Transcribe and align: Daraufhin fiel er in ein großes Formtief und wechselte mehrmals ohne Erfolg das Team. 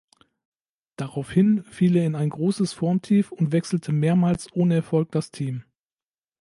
Daraufhin 0.95 1.61
fiel 1.63 1.95
er 1.95 2.07
in 2.07 2.15
ein 2.15 2.29
großes 2.31 2.73
Formtief 2.73 3.31
und 3.31 3.51
wechselte 3.51 3.91
mehrmals 3.91 4.51
ohne 4.51 4.73
Erfolg 4.73 5.11
das 5.11 5.29
Team. 5.29 5.63